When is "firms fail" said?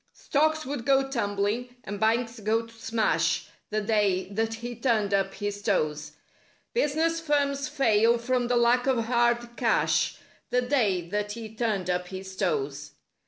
7.19-8.17